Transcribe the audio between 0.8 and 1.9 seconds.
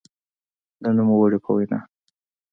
د نوموړي په وینا؛